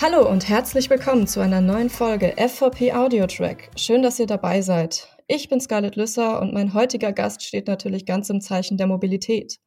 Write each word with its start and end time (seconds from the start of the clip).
Hallo 0.00 0.30
und 0.30 0.48
herzlich 0.48 0.90
willkommen 0.90 1.26
zu 1.26 1.40
einer 1.40 1.60
neuen 1.60 1.90
Folge 1.90 2.36
FVP 2.36 2.92
Audio 2.92 3.26
Track. 3.26 3.68
Schön, 3.74 4.00
dass 4.00 4.20
ihr 4.20 4.28
dabei 4.28 4.62
seid. 4.62 5.08
Ich 5.26 5.48
bin 5.48 5.60
Scarlett 5.60 5.96
Lüsser 5.96 6.40
und 6.40 6.54
mein 6.54 6.72
heutiger 6.72 7.12
Gast 7.12 7.42
steht 7.42 7.66
natürlich 7.66 8.06
ganz 8.06 8.30
im 8.30 8.40
Zeichen 8.40 8.78
der 8.78 8.86
Mobilität. 8.86 9.58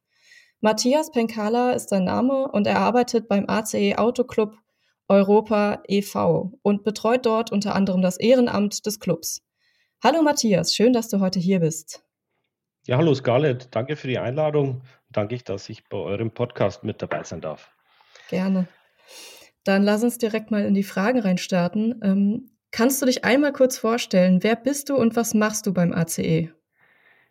Matthias 0.62 1.10
Penkala 1.10 1.72
ist 1.72 1.90
sein 1.90 2.04
Name 2.04 2.48
und 2.50 2.66
er 2.66 2.78
arbeitet 2.78 3.28
beim 3.28 3.44
ACE 3.46 3.98
Autoclub 3.98 4.54
Europa 5.06 5.82
e.V. 5.86 6.54
und 6.62 6.82
betreut 6.82 7.26
dort 7.26 7.52
unter 7.52 7.74
anderem 7.74 8.00
das 8.00 8.16
Ehrenamt 8.16 8.86
des 8.86 9.00
Clubs. 9.00 9.42
Hallo 10.02 10.22
Matthias, 10.22 10.74
schön, 10.74 10.94
dass 10.94 11.10
du 11.10 11.20
heute 11.20 11.40
hier 11.40 11.60
bist. 11.60 12.06
Ja, 12.86 12.96
hallo 12.96 13.14
Scarlett, 13.14 13.68
danke 13.72 13.96
für 13.96 14.08
die 14.08 14.18
Einladung. 14.18 14.80
Danke 15.10 15.34
ich, 15.34 15.44
dass 15.44 15.68
ich 15.68 15.86
bei 15.90 15.98
eurem 15.98 16.30
Podcast 16.30 16.84
mit 16.84 17.02
dabei 17.02 17.22
sein 17.22 17.42
darf. 17.42 17.70
Gerne. 18.30 18.66
Dann 19.64 19.82
lass 19.82 20.02
uns 20.02 20.18
direkt 20.18 20.50
mal 20.50 20.64
in 20.64 20.74
die 20.74 20.82
Fragen 20.82 21.20
reinstarten. 21.20 22.00
Ähm, 22.02 22.50
kannst 22.70 23.00
du 23.00 23.06
dich 23.06 23.24
einmal 23.24 23.52
kurz 23.52 23.78
vorstellen? 23.78 24.42
Wer 24.42 24.56
bist 24.56 24.88
du 24.88 24.96
und 24.96 25.14
was 25.16 25.34
machst 25.34 25.66
du 25.66 25.72
beim 25.72 25.92
ACE? 25.92 26.50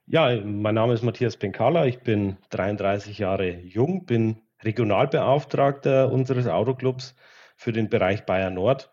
Ja, 0.08 0.42
mein 0.44 0.76
Name 0.76 0.94
ist 0.94 1.04
Matthias 1.04 1.38
Penkala. 1.38 1.86
Ich 1.86 2.00
bin 2.00 2.38
33 2.50 3.18
Jahre 3.18 3.60
jung, 3.60 4.06
bin 4.06 4.42
Regionalbeauftragter 4.64 6.12
unseres 6.12 6.48
Autoclubs 6.48 7.16
für 7.56 7.72
den 7.72 7.90
Bereich 7.90 8.26
Bayern 8.26 8.54
Nord. 8.54 8.90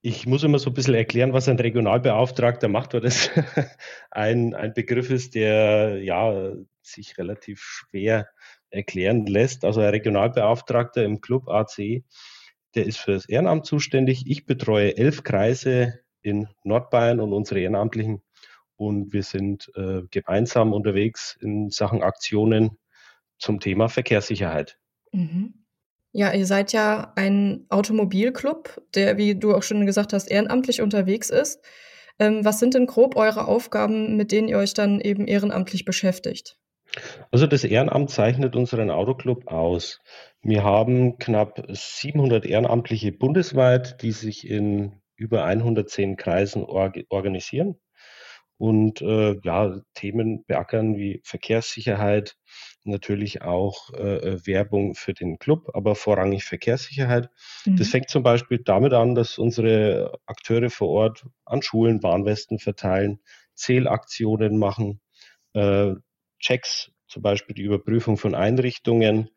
Ich 0.00 0.26
muss 0.26 0.44
immer 0.44 0.58
so 0.58 0.70
ein 0.70 0.74
bisschen 0.74 0.94
erklären, 0.94 1.32
was 1.32 1.48
ein 1.48 1.58
Regionalbeauftragter 1.58 2.68
macht, 2.68 2.94
weil 2.94 3.00
das 3.00 3.30
ein, 4.10 4.54
ein 4.54 4.74
Begriff 4.74 5.10
ist, 5.10 5.34
der 5.34 6.02
ja 6.02 6.52
sich 6.82 7.18
relativ 7.18 7.60
schwer 7.60 8.28
erklären 8.70 9.26
lässt. 9.26 9.64
Also 9.64 9.80
ein 9.80 9.88
Regionalbeauftragter 9.88 11.02
im 11.04 11.20
Club 11.20 11.48
AC 11.48 12.04
der 12.74 12.86
ist 12.86 12.98
für 12.98 13.12
das 13.12 13.28
Ehrenamt 13.28 13.66
zuständig. 13.66 14.24
Ich 14.26 14.46
betreue 14.46 14.96
elf 14.96 15.22
Kreise 15.22 16.00
in 16.22 16.48
Nordbayern 16.64 17.20
und 17.20 17.32
unsere 17.32 17.60
Ehrenamtlichen. 17.60 18.22
Und 18.76 19.12
wir 19.12 19.22
sind 19.22 19.72
äh, 19.74 20.02
gemeinsam 20.10 20.72
unterwegs 20.72 21.36
in 21.40 21.70
Sachen 21.70 22.02
Aktionen 22.02 22.78
zum 23.38 23.60
Thema 23.60 23.88
Verkehrssicherheit. 23.88 24.78
Mhm. 25.12 25.54
Ja, 26.12 26.32
ihr 26.32 26.46
seid 26.46 26.72
ja 26.72 27.12
ein 27.16 27.66
Automobilclub, 27.68 28.80
der, 28.94 29.18
wie 29.18 29.34
du 29.34 29.54
auch 29.54 29.62
schon 29.62 29.84
gesagt 29.84 30.12
hast, 30.12 30.30
ehrenamtlich 30.30 30.80
unterwegs 30.80 31.30
ist. 31.30 31.60
Ähm, 32.18 32.44
was 32.44 32.58
sind 32.58 32.74
denn 32.74 32.86
grob 32.86 33.16
eure 33.16 33.46
Aufgaben, 33.46 34.16
mit 34.16 34.32
denen 34.32 34.48
ihr 34.48 34.58
euch 34.58 34.74
dann 34.74 35.00
eben 35.00 35.26
ehrenamtlich 35.26 35.84
beschäftigt? 35.84 36.58
Also 37.30 37.46
das 37.46 37.64
Ehrenamt 37.64 38.10
zeichnet 38.10 38.56
unseren 38.56 38.90
Autoclub 38.90 39.48
aus. 39.48 40.00
Wir 40.42 40.64
haben 40.64 41.18
knapp 41.18 41.64
700 41.68 42.46
Ehrenamtliche 42.46 43.12
bundesweit, 43.12 44.02
die 44.02 44.12
sich 44.12 44.48
in 44.48 45.00
über 45.16 45.44
110 45.44 46.16
Kreisen 46.16 46.64
org 46.64 46.98
organisieren 47.08 47.76
und 48.58 49.00
äh, 49.02 49.36
ja, 49.42 49.80
Themen 49.94 50.44
beackern 50.44 50.96
wie 50.96 51.20
Verkehrssicherheit, 51.24 52.36
natürlich 52.84 53.42
auch 53.42 53.92
äh, 53.94 54.44
Werbung 54.46 54.94
für 54.94 55.14
den 55.14 55.38
Club, 55.38 55.70
aber 55.74 55.94
vorrangig 55.94 56.44
Verkehrssicherheit. 56.44 57.30
Mhm. 57.64 57.76
Das 57.76 57.88
fängt 57.88 58.10
zum 58.10 58.24
Beispiel 58.24 58.58
damit 58.58 58.92
an, 58.92 59.14
dass 59.14 59.38
unsere 59.38 60.18
Akteure 60.26 60.70
vor 60.70 60.88
Ort 60.88 61.26
an 61.44 61.62
Schulen 61.62 62.02
Warnwesten 62.02 62.58
verteilen, 62.58 63.20
Zählaktionen 63.54 64.58
machen, 64.58 65.00
äh, 65.54 65.94
Checks, 66.38 66.90
zum 67.06 67.22
Beispiel 67.22 67.54
die 67.54 67.62
Überprüfung 67.62 68.16
von 68.16 68.34
Einrichtungen, 68.34 69.30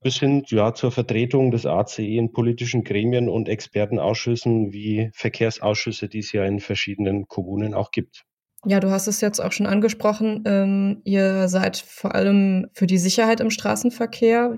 bis 0.00 0.18
hin 0.20 0.44
ja, 0.48 0.74
zur 0.74 0.92
Vertretung 0.92 1.50
des 1.50 1.64
ACE 1.64 2.02
in 2.02 2.32
politischen 2.32 2.84
Gremien 2.84 3.28
und 3.28 3.48
Expertenausschüssen 3.48 4.72
wie 4.72 5.10
Verkehrsausschüsse, 5.14 6.08
die 6.08 6.18
es 6.18 6.32
ja 6.32 6.44
in 6.44 6.60
verschiedenen 6.60 7.26
Kommunen 7.26 7.72
auch 7.72 7.90
gibt. 7.90 8.24
Ja, 8.66 8.80
du 8.80 8.90
hast 8.90 9.08
es 9.08 9.20
jetzt 9.20 9.40
auch 9.40 9.52
schon 9.52 9.66
angesprochen. 9.66 10.42
Ähm, 10.46 11.02
ihr 11.04 11.48
seid 11.48 11.76
vor 11.76 12.14
allem 12.14 12.68
für 12.72 12.86
die 12.86 12.98
Sicherheit 12.98 13.40
im 13.40 13.50
Straßenverkehr. 13.50 14.56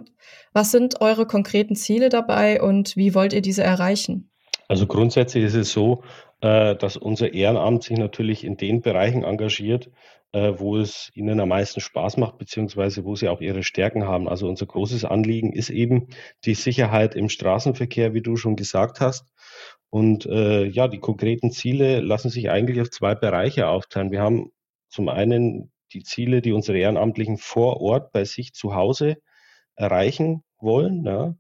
Was 0.52 0.70
sind 0.70 1.00
eure 1.00 1.26
konkreten 1.26 1.74
Ziele 1.74 2.08
dabei 2.08 2.60
und 2.62 2.96
wie 2.96 3.14
wollt 3.14 3.32
ihr 3.32 3.42
diese 3.42 3.62
erreichen? 3.62 4.30
Also 4.68 4.86
grundsätzlich 4.86 5.44
ist 5.44 5.54
es 5.54 5.72
so, 5.72 6.02
äh, 6.40 6.76
dass 6.76 6.96
unser 6.96 7.34
Ehrenamt 7.34 7.84
sich 7.84 7.98
natürlich 7.98 8.44
in 8.44 8.56
den 8.56 8.80
Bereichen 8.80 9.24
engagiert, 9.24 9.90
wo 10.32 10.76
es 10.76 11.10
ihnen 11.14 11.40
am 11.40 11.48
meisten 11.48 11.80
Spaß 11.80 12.18
macht, 12.18 12.38
beziehungsweise 12.38 13.04
wo 13.04 13.14
sie 13.14 13.28
auch 13.28 13.40
ihre 13.40 13.62
Stärken 13.62 14.04
haben. 14.06 14.28
Also 14.28 14.48
unser 14.48 14.66
großes 14.66 15.04
Anliegen 15.04 15.52
ist 15.52 15.70
eben 15.70 16.08
die 16.44 16.54
Sicherheit 16.54 17.14
im 17.14 17.28
Straßenverkehr, 17.28 18.12
wie 18.12 18.22
du 18.22 18.36
schon 18.36 18.56
gesagt 18.56 19.00
hast. 19.00 19.24
Und 19.90 20.26
äh, 20.26 20.64
ja, 20.64 20.88
die 20.88 20.98
konkreten 20.98 21.50
Ziele 21.50 22.00
lassen 22.00 22.28
sich 22.28 22.50
eigentlich 22.50 22.80
auf 22.80 22.90
zwei 22.90 23.14
Bereiche 23.14 23.68
aufteilen. 23.68 24.10
Wir 24.10 24.20
haben 24.20 24.50
zum 24.88 25.08
einen 25.08 25.72
die 25.92 26.02
Ziele, 26.02 26.42
die 26.42 26.52
unsere 26.52 26.78
Ehrenamtlichen 26.78 27.38
vor 27.38 27.80
Ort 27.80 28.12
bei 28.12 28.24
sich 28.24 28.52
zu 28.52 28.74
Hause 28.74 29.16
erreichen 29.76 30.42
wollen. 30.58 31.04
Ja. 31.04 31.36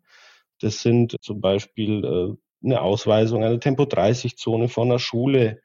Das 0.60 0.80
sind 0.80 1.16
zum 1.20 1.40
Beispiel 1.40 2.04
äh, 2.04 2.36
eine 2.64 2.80
Ausweisung 2.80 3.44
einer 3.44 3.60
Tempo-30-Zone 3.60 4.68
von 4.68 4.88
einer 4.88 4.98
Schule 4.98 5.60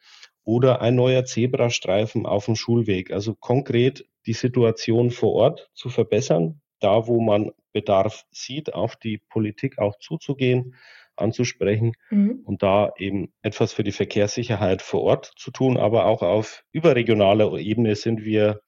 oder 0.51 0.81
ein 0.81 0.95
neuer 0.95 1.23
Zebrastreifen 1.23 2.25
auf 2.25 2.43
dem 2.43 2.57
Schulweg. 2.57 3.11
Also 3.13 3.35
konkret 3.35 4.05
die 4.25 4.33
Situation 4.33 5.09
vor 5.09 5.31
Ort 5.33 5.69
zu 5.73 5.87
verbessern, 5.87 6.59
da 6.81 7.07
wo 7.07 7.21
man 7.21 7.51
Bedarf 7.71 8.25
sieht, 8.31 8.73
auf 8.73 8.97
die 8.97 9.17
Politik 9.29 9.79
auch 9.79 9.97
zuzugehen, 9.99 10.75
anzusprechen 11.15 11.93
mhm. 12.09 12.41
und 12.43 12.63
da 12.63 12.91
eben 12.97 13.31
etwas 13.41 13.71
für 13.71 13.85
die 13.85 13.93
Verkehrssicherheit 13.93 14.81
vor 14.81 15.03
Ort 15.03 15.31
zu 15.37 15.51
tun, 15.51 15.77
aber 15.77 16.05
auch 16.05 16.21
auf 16.21 16.65
überregionaler 16.73 17.57
Ebene 17.57 17.95
sind 17.95 18.25
wir 18.25 18.59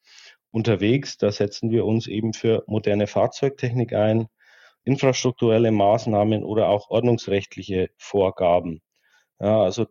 unterwegs. 0.51 1.17
Da 1.17 1.33
setzen 1.33 1.69
wir 1.69 1.83
uns 1.83 2.07
eben 2.07 2.31
für 2.31 2.63
moderne 2.65 3.07
Fahrzeugtechnik 3.07 3.91
ein, 3.91 4.27
infrastrukturelle 4.85 5.71
Maßnahmen 5.71 6.45
oder 6.45 6.69
auch 6.69 6.89
ordnungsrechtliche 6.89 7.89
Vorgaben. 7.97 8.81
Ja, 9.41 9.61
also 9.61 9.87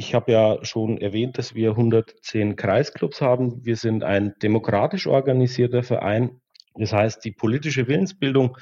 ich 0.00 0.14
habe 0.14 0.32
ja 0.32 0.64
schon 0.64 0.96
erwähnt, 0.96 1.36
dass 1.36 1.54
wir 1.54 1.72
110 1.72 2.56
Kreisclubs 2.56 3.20
haben. 3.20 3.66
Wir 3.66 3.76
sind 3.76 4.02
ein 4.02 4.32
demokratisch 4.42 5.06
organisierter 5.06 5.82
Verein. 5.82 6.40
Das 6.74 6.94
heißt, 6.94 7.22
die 7.22 7.32
politische 7.32 7.86
Willensbildung 7.86 8.56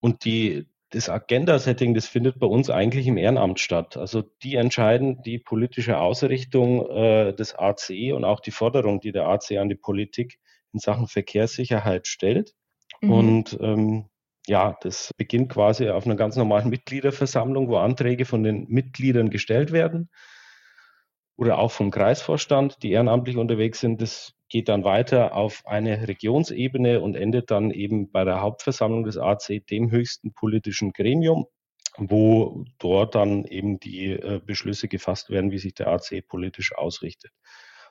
und 0.00 0.24
die, 0.24 0.66
das 0.88 1.10
Agenda-Setting, 1.10 1.92
das 1.92 2.06
findet 2.06 2.38
bei 2.38 2.46
uns 2.46 2.70
eigentlich 2.70 3.06
im 3.06 3.18
Ehrenamt 3.18 3.60
statt. 3.60 3.98
Also 3.98 4.22
die 4.42 4.54
entscheiden 4.54 5.20
die 5.20 5.38
politische 5.38 5.98
Ausrichtung 5.98 6.88
äh, 6.88 7.34
des 7.34 7.54
AC 7.54 8.14
und 8.14 8.24
auch 8.24 8.40
die 8.40 8.50
Forderung, 8.50 9.00
die 9.00 9.12
der 9.12 9.28
AC 9.28 9.58
an 9.58 9.68
die 9.68 9.74
Politik 9.74 10.38
in 10.72 10.78
Sachen 10.78 11.06
Verkehrssicherheit 11.06 12.06
stellt. 12.06 12.54
Mhm. 13.02 13.10
Und 13.10 13.58
ähm, 13.60 14.06
ja, 14.46 14.74
das 14.80 15.12
beginnt 15.18 15.50
quasi 15.50 15.90
auf 15.90 16.06
einer 16.06 16.16
ganz 16.16 16.34
normalen 16.34 16.70
Mitgliederversammlung, 16.70 17.68
wo 17.68 17.76
Anträge 17.76 18.24
von 18.24 18.42
den 18.42 18.64
Mitgliedern 18.68 19.28
gestellt 19.28 19.70
werden 19.70 20.08
oder 21.36 21.58
auch 21.58 21.70
vom 21.70 21.90
Kreisvorstand, 21.90 22.82
die 22.82 22.92
ehrenamtlich 22.92 23.36
unterwegs 23.36 23.80
sind. 23.80 24.00
Das 24.00 24.32
geht 24.48 24.68
dann 24.68 24.84
weiter 24.84 25.34
auf 25.34 25.62
eine 25.66 26.08
Regionsebene 26.08 27.00
und 27.00 27.16
endet 27.16 27.50
dann 27.50 27.70
eben 27.70 28.10
bei 28.10 28.24
der 28.24 28.40
Hauptversammlung 28.40 29.04
des 29.04 29.18
AC, 29.18 29.66
dem 29.68 29.90
höchsten 29.90 30.32
politischen 30.32 30.92
Gremium, 30.92 31.46
wo 31.98 32.64
dort 32.78 33.14
dann 33.14 33.44
eben 33.44 33.80
die 33.80 34.12
äh, 34.12 34.40
Beschlüsse 34.44 34.88
gefasst 34.88 35.30
werden, 35.30 35.50
wie 35.50 35.58
sich 35.58 35.74
der 35.74 35.88
AC 35.88 36.26
politisch 36.26 36.74
ausrichtet. 36.74 37.32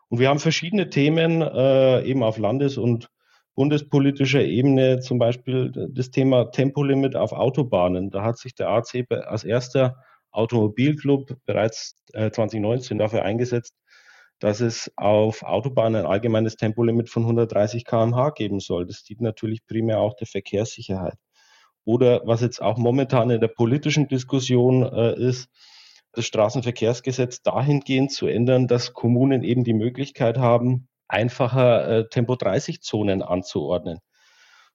Und 0.07 0.19
wir 0.19 0.29
haben 0.29 0.39
verschiedene 0.39 0.89
Themen 0.89 1.41
äh, 1.41 2.03
eben 2.03 2.23
auf 2.23 2.37
Landes- 2.37 2.77
und 2.77 3.09
bundespolitischer 3.55 4.43
Ebene 4.43 4.99
zum 4.99 5.17
Beispiel 5.17 5.71
das 5.91 6.11
Thema 6.11 6.51
Tempolimit 6.51 7.15
auf 7.15 7.31
Autobahnen. 7.31 8.11
Da 8.11 8.21
hat 8.23 8.37
sich 8.37 8.53
der 8.53 8.69
AC 8.69 9.05
als 9.09 9.43
erster 9.43 9.97
Automobilclub 10.35 11.37
bereits 11.45 11.95
äh, 12.13 12.31
2019 12.31 12.97
dafür 12.97 13.23
eingesetzt, 13.23 13.75
dass 14.39 14.59
es 14.59 14.91
auf 14.97 15.43
Autobahnen 15.43 16.01
ein 16.01 16.11
allgemeines 16.11 16.55
Tempolimit 16.55 17.09
von 17.09 17.23
130 17.23 17.85
km/h 17.85 18.31
geben 18.31 18.59
soll. 18.59 18.85
Das 18.85 19.03
dient 19.03 19.21
natürlich 19.21 19.65
primär 19.65 19.99
auch 19.99 20.15
der 20.15 20.27
Verkehrssicherheit. 20.27 21.17
Oder 21.85 22.21
was 22.25 22.41
jetzt 22.41 22.61
auch 22.61 22.77
momentan 22.77 23.29
in 23.29 23.39
der 23.39 23.47
politischen 23.47 24.07
Diskussion 24.07 24.83
äh, 24.83 25.15
ist, 25.19 25.49
das 26.11 26.25
Straßenverkehrsgesetz 26.25 27.41
dahingehend 27.43 28.11
zu 28.11 28.27
ändern, 28.27 28.67
dass 28.67 28.93
Kommunen 28.93 29.43
eben 29.43 29.63
die 29.63 29.73
Möglichkeit 29.73 30.37
haben, 30.37 30.87
einfacher 31.07 31.87
äh, 31.87 32.09
Tempo-30-Zonen 32.09 33.21
anzuordnen. 33.21 33.99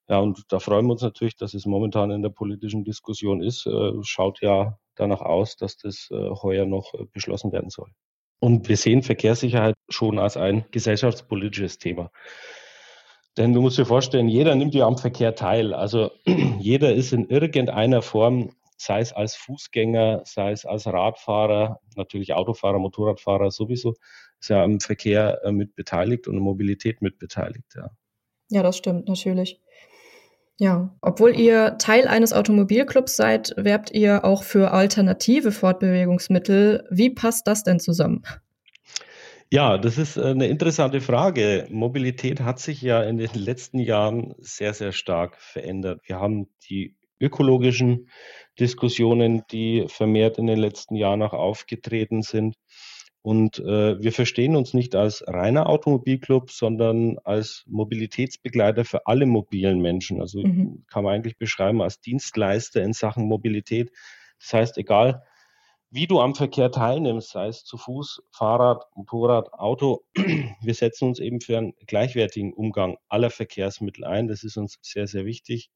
Ja, 0.08 0.18
und 0.18 0.44
da 0.48 0.58
freuen 0.58 0.86
wir 0.86 0.92
uns 0.92 1.02
natürlich, 1.02 1.36
dass 1.36 1.54
es 1.54 1.66
momentan 1.66 2.10
in 2.10 2.22
der 2.22 2.30
politischen 2.30 2.84
Diskussion 2.84 3.42
ist. 3.42 3.66
Äh, 3.66 3.92
schaut 4.02 4.40
ja 4.40 4.78
danach 5.00 5.20
aus, 5.20 5.56
dass 5.56 5.76
das 5.76 6.08
äh, 6.10 6.30
heuer 6.42 6.66
noch 6.66 6.94
äh, 6.94 7.04
beschlossen 7.12 7.52
werden 7.52 7.70
soll. 7.70 7.90
Und 8.40 8.68
wir 8.68 8.76
sehen 8.76 9.02
Verkehrssicherheit 9.02 9.74
schon 9.88 10.18
als 10.18 10.36
ein 10.36 10.64
gesellschaftspolitisches 10.70 11.78
Thema. 11.78 12.10
Denn 13.36 13.52
du 13.52 13.60
musst 13.60 13.78
dir 13.78 13.86
vorstellen, 13.86 14.28
jeder 14.28 14.54
nimmt 14.54 14.74
ja 14.74 14.86
am 14.86 14.98
Verkehr 14.98 15.34
teil. 15.34 15.74
Also 15.74 16.10
jeder 16.58 16.94
ist 16.94 17.12
in 17.12 17.28
irgendeiner 17.28 18.02
Form 18.02 18.50
sei 18.80 19.00
es 19.00 19.12
als 19.12 19.36
Fußgänger, 19.36 20.22
sei 20.24 20.52
es 20.52 20.64
als 20.64 20.86
Radfahrer, 20.86 21.80
natürlich 21.96 22.32
Autofahrer, 22.32 22.78
Motorradfahrer 22.78 23.50
sowieso, 23.50 23.94
ist 24.40 24.48
ja 24.48 24.64
am 24.64 24.80
Verkehr 24.80 25.42
äh, 25.44 25.52
mit 25.52 25.74
beteiligt 25.74 26.26
und 26.26 26.38
Mobilität 26.38 27.02
mit 27.02 27.18
beteiligt. 27.18 27.74
Ja. 27.74 27.90
ja, 28.48 28.62
das 28.62 28.78
stimmt 28.78 29.06
natürlich. 29.06 29.60
Ja, 30.60 30.94
obwohl 31.00 31.40
ihr 31.40 31.78
Teil 31.78 32.06
eines 32.06 32.34
Automobilclubs 32.34 33.16
seid, 33.16 33.54
werbt 33.56 33.92
ihr 33.92 34.26
auch 34.26 34.42
für 34.42 34.72
alternative 34.72 35.52
Fortbewegungsmittel. 35.52 36.86
Wie 36.90 37.08
passt 37.08 37.46
das 37.46 37.64
denn 37.64 37.80
zusammen? 37.80 38.24
Ja, 39.50 39.78
das 39.78 39.96
ist 39.96 40.18
äh, 40.18 40.24
eine 40.24 40.48
interessante 40.48 41.00
Frage. 41.00 41.66
Mobilität 41.70 42.42
hat 42.42 42.58
sich 42.58 42.82
ja 42.82 43.02
in 43.02 43.16
den 43.16 43.30
letzten 43.34 43.78
Jahren 43.78 44.34
sehr, 44.36 44.74
sehr 44.74 44.92
stark 44.92 45.40
verändert. 45.40 46.02
Wir 46.04 46.20
haben 46.20 46.50
die 46.68 46.94
ökologischen 47.18 48.10
Diskussionen, 48.58 49.44
die 49.50 49.86
vermehrt 49.88 50.36
in 50.36 50.46
den 50.46 50.58
letzten 50.58 50.94
Jahren 50.94 51.22
auch 51.22 51.32
aufgetreten 51.32 52.20
sind. 52.20 52.56
Und 53.22 53.58
äh, 53.58 54.02
wir 54.02 54.12
verstehen 54.12 54.56
uns 54.56 54.72
nicht 54.72 54.94
als 54.94 55.22
reiner 55.26 55.68
Automobilclub, 55.68 56.50
sondern 56.50 57.18
als 57.24 57.64
Mobilitätsbegleiter 57.66 58.84
für 58.84 59.06
alle 59.06 59.26
mobilen 59.26 59.80
Menschen. 59.80 60.20
Also 60.20 60.42
mhm. 60.42 60.84
kann 60.88 61.04
man 61.04 61.14
eigentlich 61.14 61.36
beschreiben 61.36 61.82
als 61.82 62.00
Dienstleister 62.00 62.82
in 62.82 62.94
Sachen 62.94 63.26
Mobilität. 63.26 63.92
Das 64.38 64.54
heißt, 64.54 64.78
egal 64.78 65.22
wie 65.90 66.06
du 66.06 66.20
am 66.20 66.36
Verkehr 66.36 66.70
teilnimmst, 66.70 67.30
sei 67.30 67.48
es 67.48 67.64
zu 67.64 67.76
Fuß, 67.76 68.22
Fahrrad, 68.30 68.84
Motorrad, 68.94 69.52
Auto, 69.52 70.04
wir 70.14 70.74
setzen 70.74 71.08
uns 71.08 71.18
eben 71.18 71.40
für 71.40 71.58
einen 71.58 71.74
gleichwertigen 71.86 72.52
Umgang 72.52 72.96
aller 73.08 73.30
Verkehrsmittel 73.30 74.04
ein. 74.04 74.28
Das 74.28 74.44
ist 74.44 74.56
uns 74.56 74.78
sehr, 74.82 75.08
sehr 75.08 75.24
wichtig. 75.24 75.70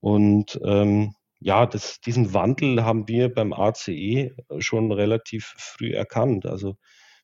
Und 0.00 0.58
ähm, 0.64 1.14
ja, 1.44 1.66
das, 1.66 2.00
diesen 2.00 2.34
Wandel 2.34 2.84
haben 2.84 3.08
wir 3.08 3.32
beim 3.32 3.52
ACE 3.52 4.34
schon 4.58 4.92
relativ 4.92 5.54
früh 5.58 5.92
erkannt. 5.92 6.46
Also 6.46 6.76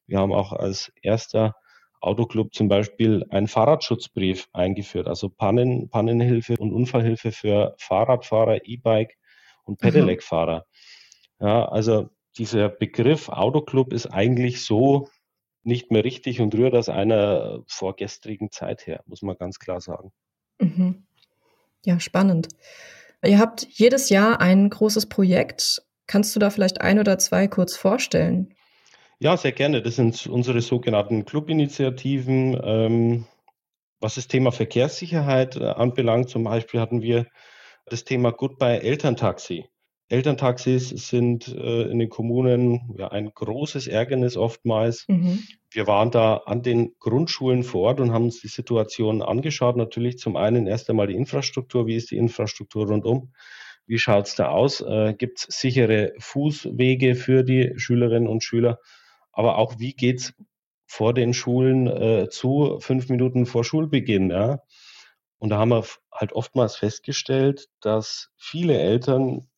wir 0.07 0.19
haben 0.19 0.33
auch 0.33 0.53
als 0.53 0.93
erster 1.03 1.55
Autoclub 2.01 2.55
zum 2.55 2.69
Beispiel 2.69 3.25
einen 3.31 3.49
Fahrradschutzbrief 3.49 4.49
eingeführt, 4.53 5.09
also 5.09 5.29
Pannen, 5.29 5.89
Pannenhilfe 5.91 6.55
und 6.59 6.73
Unfallhilfe 6.73 7.33
für 7.33 7.75
Fahrradfahrer, 7.79 8.67
E-Bike 8.67 9.17
und 9.65 9.79
Pedelec-Fahrer. 9.79 10.65
Ja, 11.41 11.67
also 11.67 12.11
dieser 12.37 12.69
Begriff 12.69 13.29
Autoclub 13.29 13.93
ist 13.93 14.07
eigentlich 14.07 14.65
so 14.65 15.09
nicht 15.63 15.91
mehr 15.91 16.05
richtig 16.05 16.41
und 16.41 16.55
rührt 16.55 16.75
aus 16.75 16.89
einer 16.89 17.63
vorgestrigen 17.67 18.51
Zeit 18.51 18.87
her, 18.87 19.03
muss 19.07 19.23
man 19.23 19.37
ganz 19.37 19.59
klar 19.59 19.81
sagen. 19.81 20.13
Mhm. 20.61 21.07
Ja, 21.85 22.01
spannend. 22.01 22.49
Ihr 23.25 23.39
habt 23.39 23.67
jedes 23.71 24.11
Jahr 24.11 24.41
ein 24.41 24.71
großes 24.71 25.07
Projekt. 25.07 25.83
Kannst 26.07 26.35
du 26.35 26.41
da 26.41 26.51
vielleicht 26.51 26.81
ein 26.81 26.99
oder 26.99 27.19
zwei 27.19 27.49
kurz 27.49 27.77
vorstellen? 27.77 28.55
Ja, 29.19 29.37
sehr 29.37 29.53
gerne. 29.53 29.83
Das 29.83 29.97
sind 29.97 30.27
unsere 30.27 30.61
sogenannten 30.61 31.25
Clubinitiativen. 31.25 32.59
Ähm, 32.63 33.27
was 34.01 34.15
das 34.15 34.29
Thema 34.29 34.53
Verkehrssicherheit 34.53 35.57
äh, 35.57 35.65
anbelangt, 35.65 36.29
zum 36.29 36.45
Beispiel 36.45 36.81
hatten 36.81 37.03
wir 37.03 37.27
das 37.87 38.05
Thema 38.05 38.31
Goodbye 38.31 38.81
Elterntaxi. 38.81 39.67
Elterntaxis 40.11 40.89
sind 40.89 41.49
äh, 41.49 41.83
in 41.83 41.99
den 41.99 42.09
Kommunen 42.09 42.95
ja 42.97 43.09
ein 43.09 43.31
großes 43.33 43.87
Ärgernis 43.89 44.37
oftmals. 44.37 45.05
Mhm. 45.09 45.43
Wir 45.71 45.87
waren 45.87 46.11
da 46.11 46.39
an 46.39 46.63
den 46.63 46.95
Grundschulen 46.99 47.63
vor 47.63 47.83
Ort 47.83 48.01
und 48.01 48.13
haben 48.13 48.25
uns 48.25 48.41
die 48.41 48.49
Situation 48.49 49.21
angeschaut. 49.21 49.77
Natürlich 49.77 50.19
zum 50.19 50.37
einen 50.37 50.67
erst 50.67 50.89
einmal 50.89 51.09
die 51.09 51.17
Infrastruktur. 51.17 51.87
Wie 51.87 51.97
ist 51.97 52.11
die 52.11 52.17
Infrastruktur 52.17 52.87
rundum? 52.87 53.35
Wie 53.87 53.99
schaut 53.99 54.27
es 54.27 54.35
da 54.35 54.49
aus? 54.49 54.81
Äh, 54.81 55.15
Gibt 55.15 55.41
es 55.41 55.61
sichere 55.61 56.15
Fußwege 56.19 57.15
für 57.15 57.43
die 57.45 57.75
Schülerinnen 57.77 58.29
und 58.29 58.43
Schüler? 58.43 58.79
Aber 59.33 59.59
auch 59.59 59.79
wie 59.79 59.93
geht 59.93 60.21
es 60.21 60.35
vor 60.87 61.13
den 61.13 61.35
Schulen 61.35 61.87
äh, 61.87 62.29
zu, 62.31 62.79
fünf 62.81 63.11
Minuten 63.11 63.45
vor 63.45 63.63
Schulbeginn? 63.63 64.31
Ja? 64.31 64.63
Und 65.39 65.51
da 65.51 65.59
haben 65.59 65.71
wir 65.71 65.85
halt 66.13 66.33
oftmals 66.33 66.77
festgestellt, 66.77 67.69
dass 67.81 68.31
viele 68.37 68.79
Eltern 68.79 69.49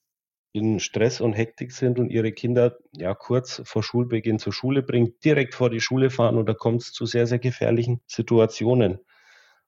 in 0.52 0.81
Stress 0.81 1.20
und 1.20 1.32
Hektik 1.32 1.73
sind 1.73 1.99
und 1.99 2.11
ihre 2.11 2.32
Kinder 2.32 2.79
ja 2.93 3.14
kurz 3.14 3.62
vor 3.64 3.82
Schulbeginn 3.82 4.38
zur 4.38 4.52
Schule 4.52 4.82
bringen, 4.82 5.14
direkt 5.25 5.55
vor 5.55 5.70
die 5.70 5.81
Schule 5.81 6.11
fahren 6.11 6.37
und 6.37 6.49
da 6.49 6.55
kommt 6.55 6.82
es 6.82 6.93
zu 6.93 7.06
sehr, 7.06 7.26
sehr 7.26 7.38
gefährlichen 7.38 8.00
Situationen. 8.06 8.99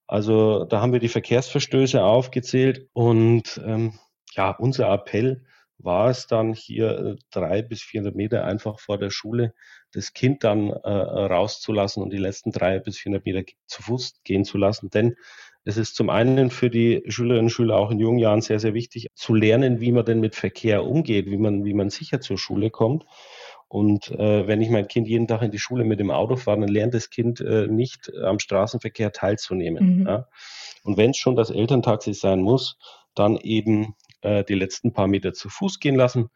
Also 0.07 0.65
da 0.65 0.81
haben 0.81 0.93
wir 0.93 1.01
die 1.01 1.09
Verkehrsverstöße 1.09 2.03
aufgezählt 2.03 2.89
und 2.93 3.61
ähm, 3.65 3.99
ja, 4.35 4.51
unser 4.51 4.93
Appell 4.93 5.45
war 5.79 6.11
es 6.11 6.27
dann 6.27 6.53
hier 6.53 6.99
äh, 6.99 7.17
drei 7.31 7.63
bis 7.63 7.83
400 7.83 8.15
Meter 8.15 8.45
einfach 8.45 8.79
vor 8.79 8.99
der 8.99 9.11
Schule 9.11 9.55
das 9.93 10.13
Kind 10.13 10.45
dann 10.45 10.71
äh, 10.71 10.89
rauszulassen 10.89 12.03
und 12.03 12.13
die 12.13 12.19
letzten 12.19 12.51
drei 12.51 12.79
bis 12.79 12.99
400 12.99 13.25
Meter 13.25 13.53
zu 13.67 13.83
Fuß 13.83 14.23
gehen 14.25 14.45
zu 14.45 14.59
lassen. 14.59 14.91
Denn 14.91 15.17
es 15.65 15.77
ist 15.77 15.95
zum 15.95 16.11
einen 16.11 16.51
für 16.51 16.71
die 16.71 17.03
Schülerinnen 17.07 17.47
und 17.47 17.51
Schüler 17.51 17.77
auch 17.77 17.91
in 17.91 18.01
jungen 18.01 18.19
Jahren 18.19 18.41
sehr, 18.41 18.59
sehr 18.59 18.75
wichtig 18.75 19.09
zu 19.15 19.35
lernen, 19.35 19.81
wie 19.81 19.93
man 19.93 20.05
denn 20.05 20.21
mit 20.21 20.35
Verkehr 20.35 20.85
umgeht, 20.85 21.27
wie 21.27 21.37
man, 21.37 21.65
wie 21.65 21.75
man 21.75 21.91
sicher 21.91 22.21
zur 22.21 22.39
Schule 22.39 22.71
kommt. 22.71 23.05
Und 23.69 24.11
äh, 24.11 24.47
wenn 24.47 24.61
ich 24.61 24.69
mein 24.69 24.89
Kind 24.89 25.09
jeden 25.09 25.29
Tag 25.29 25.41
in 25.43 25.51
die 25.51 25.59
Schule 25.59 25.85
mit 25.85 25.99
dem 25.99 26.11
Auto 26.11 26.37
fahre, 26.37 26.61
dann 26.61 26.69
lernt 26.69 26.95
das 26.95 27.11
Kind 27.11 27.41
äh, 27.41 27.69
nicht 27.69 28.13
am 28.23 28.39
Straßenverkehr 28.39 29.13
teilzunehmen. 29.13 30.01
Mhm. 30.01 30.07
Ja? 30.07 30.29
Und 30.83 30.97
wenn 30.97 31.11
es 31.11 31.17
schon 31.17 31.37
das 31.37 31.51
Elterntaxi 31.51 32.13
sein 32.13 32.43
muss, 32.43 32.77
dann 33.15 33.37
eben 33.39 33.95
äh, 34.21 34.45
die 34.45 34.55
letzten 34.55 34.93
paar 34.93 35.07
Meter 35.07 35.33
zu 35.33 35.49
Fuß 35.49 35.81
gehen 35.81 35.95
lassen. 35.95 36.29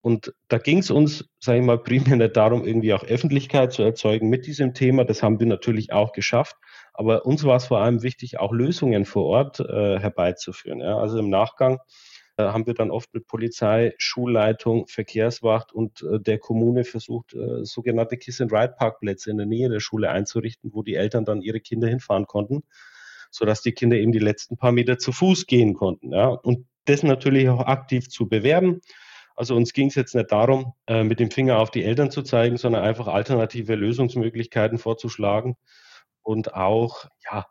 Und 0.00 0.32
da 0.48 0.58
ging 0.58 0.78
es 0.78 0.90
uns, 0.90 1.28
sage 1.40 1.58
ich 1.58 1.64
mal, 1.64 1.78
primär 1.78 2.16
nicht 2.16 2.36
darum, 2.36 2.64
irgendwie 2.64 2.94
auch 2.94 3.02
Öffentlichkeit 3.02 3.72
zu 3.72 3.82
erzeugen 3.82 4.28
mit 4.28 4.46
diesem 4.46 4.72
Thema. 4.72 5.04
Das 5.04 5.22
haben 5.22 5.40
wir 5.40 5.46
natürlich 5.46 5.92
auch 5.92 6.12
geschafft. 6.12 6.56
Aber 6.92 7.26
uns 7.26 7.44
war 7.44 7.56
es 7.56 7.66
vor 7.66 7.80
allem 7.80 8.02
wichtig, 8.02 8.38
auch 8.38 8.52
Lösungen 8.52 9.04
vor 9.04 9.24
Ort 9.24 9.60
äh, 9.60 9.98
herbeizuführen. 9.98 10.80
Ja. 10.80 10.98
Also 10.98 11.18
im 11.18 11.28
Nachgang 11.28 11.78
äh, 12.36 12.44
haben 12.44 12.66
wir 12.66 12.74
dann 12.74 12.90
oft 12.90 13.12
mit 13.14 13.26
Polizei, 13.26 13.94
Schulleitung, 13.98 14.86
Verkehrswacht 14.86 15.72
und 15.72 16.02
äh, 16.02 16.20
der 16.20 16.38
Kommune 16.38 16.84
versucht, 16.84 17.34
äh, 17.34 17.64
sogenannte 17.64 18.16
Kiss-and-Ride-Parkplätze 18.16 19.30
in 19.30 19.38
der 19.38 19.46
Nähe 19.46 19.68
der 19.68 19.80
Schule 19.80 20.10
einzurichten, 20.10 20.70
wo 20.72 20.82
die 20.82 20.94
Eltern 20.94 21.24
dann 21.24 21.42
ihre 21.42 21.60
Kinder 21.60 21.88
hinfahren 21.88 22.26
konnten, 22.26 22.62
sodass 23.30 23.62
die 23.62 23.72
Kinder 23.72 23.96
eben 23.96 24.12
die 24.12 24.18
letzten 24.18 24.56
paar 24.56 24.72
Meter 24.72 24.98
zu 24.98 25.12
Fuß 25.12 25.46
gehen 25.46 25.74
konnten. 25.74 26.12
Ja. 26.12 26.28
Und 26.28 26.66
das 26.84 27.02
natürlich 27.02 27.48
auch 27.48 27.66
aktiv 27.66 28.08
zu 28.08 28.28
bewerben. 28.28 28.80
Also 29.36 29.54
uns 29.54 29.74
ging 29.74 29.88
es 29.88 29.94
jetzt 29.94 30.14
nicht 30.14 30.32
darum, 30.32 30.72
äh, 30.86 31.04
mit 31.04 31.20
dem 31.20 31.30
Finger 31.30 31.58
auf 31.58 31.70
die 31.70 31.84
Eltern 31.84 32.10
zu 32.10 32.22
zeigen, 32.22 32.56
sondern 32.56 32.82
einfach 32.82 33.06
alternative 33.06 33.74
Lösungsmöglichkeiten 33.74 34.78
vorzuschlagen 34.78 35.56
und 36.22 36.54
auch, 36.54 37.04
ja, 37.30 37.46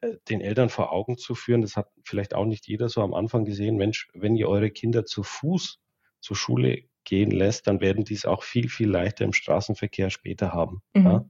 äh, 0.00 0.14
den 0.28 0.40
Eltern 0.40 0.68
vor 0.68 0.92
Augen 0.92 1.18
zu 1.18 1.34
führen, 1.34 1.62
das 1.62 1.76
hat 1.76 1.88
vielleicht 2.04 2.34
auch 2.34 2.44
nicht 2.44 2.68
jeder 2.68 2.88
so 2.88 3.02
am 3.02 3.14
Anfang 3.14 3.44
gesehen, 3.44 3.76
Mensch, 3.76 4.08
wenn 4.14 4.36
ihr 4.36 4.48
eure 4.48 4.70
Kinder 4.70 5.04
zu 5.04 5.24
Fuß 5.24 5.80
zur 6.20 6.36
Schule 6.36 6.84
gehen 7.04 7.32
lässt, 7.32 7.66
dann 7.66 7.80
werden 7.80 8.04
die 8.04 8.14
es 8.14 8.24
auch 8.24 8.44
viel, 8.44 8.68
viel 8.68 8.88
leichter 8.88 9.24
im 9.24 9.32
Straßenverkehr 9.32 10.10
später 10.10 10.52
haben. 10.52 10.82
Mhm. 10.94 11.04
Ja. 11.04 11.24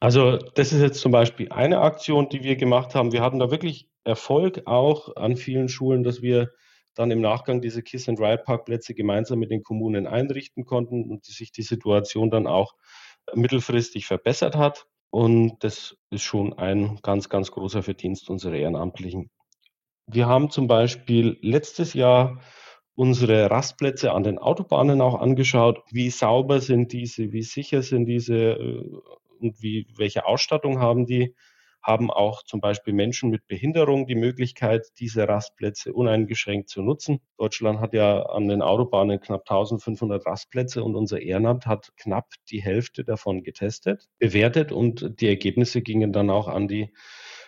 Also 0.00 0.36
das 0.36 0.72
ist 0.72 0.82
jetzt 0.82 1.00
zum 1.00 1.12
Beispiel 1.12 1.50
eine 1.50 1.80
Aktion, 1.80 2.28
die 2.28 2.42
wir 2.42 2.56
gemacht 2.56 2.94
haben. 2.94 3.12
Wir 3.12 3.22
hatten 3.22 3.38
da 3.38 3.50
wirklich 3.50 3.88
Erfolg 4.02 4.66
auch 4.66 5.16
an 5.16 5.36
vielen 5.36 5.70
Schulen, 5.70 6.02
dass 6.02 6.20
wir 6.20 6.52
dann 6.94 7.10
im 7.10 7.20
Nachgang 7.20 7.60
diese 7.60 7.82
Kiss-and-Ride-Parkplätze 7.82 8.94
gemeinsam 8.94 9.38
mit 9.38 9.50
den 9.50 9.62
Kommunen 9.62 10.06
einrichten 10.06 10.64
konnten 10.64 11.10
und 11.10 11.24
sich 11.24 11.52
die 11.52 11.62
Situation 11.62 12.30
dann 12.30 12.46
auch 12.46 12.74
mittelfristig 13.34 14.06
verbessert 14.06 14.56
hat. 14.56 14.86
Und 15.10 15.62
das 15.62 15.96
ist 16.10 16.22
schon 16.22 16.52
ein 16.54 16.98
ganz, 17.02 17.28
ganz 17.28 17.50
großer 17.50 17.82
Verdienst 17.82 18.30
unserer 18.30 18.54
Ehrenamtlichen. 18.54 19.30
Wir 20.06 20.26
haben 20.26 20.50
zum 20.50 20.66
Beispiel 20.66 21.38
letztes 21.40 21.94
Jahr 21.94 22.40
unsere 22.94 23.50
Rastplätze 23.50 24.12
an 24.12 24.22
den 24.22 24.38
Autobahnen 24.38 25.00
auch 25.00 25.20
angeschaut. 25.20 25.82
Wie 25.90 26.10
sauber 26.10 26.60
sind 26.60 26.92
diese, 26.92 27.32
wie 27.32 27.42
sicher 27.42 27.82
sind 27.82 28.06
diese 28.06 28.34
äh, 28.36 28.84
und 29.40 29.62
wie, 29.62 29.86
welche 29.96 30.26
Ausstattung 30.26 30.80
haben 30.80 31.06
die? 31.06 31.34
Haben 31.84 32.10
auch 32.10 32.42
zum 32.42 32.60
Beispiel 32.60 32.94
Menschen 32.94 33.28
mit 33.28 33.46
Behinderung 33.46 34.06
die 34.06 34.14
Möglichkeit, 34.14 34.86
diese 34.98 35.28
Rastplätze 35.28 35.92
uneingeschränkt 35.92 36.70
zu 36.70 36.82
nutzen. 36.82 37.20
Deutschland 37.36 37.78
hat 37.78 37.92
ja 37.92 38.22
an 38.22 38.48
den 38.48 38.62
Autobahnen 38.62 39.20
knapp 39.20 39.42
1500 39.42 40.24
Rastplätze 40.26 40.82
und 40.82 40.96
unser 40.96 41.20
Ehrenamt 41.20 41.66
hat 41.66 41.92
knapp 41.96 42.32
die 42.50 42.62
Hälfte 42.62 43.04
davon 43.04 43.42
getestet, 43.42 44.08
bewertet 44.18 44.72
und 44.72 45.20
die 45.20 45.28
Ergebnisse 45.28 45.82
gingen 45.82 46.12
dann 46.12 46.30
auch 46.30 46.48
an 46.48 46.68
die 46.68 46.90